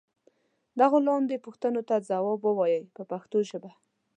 [0.79, 3.71] دغو لاندې پوښتنو ته ځواب و وایئ په پښتو ژبه.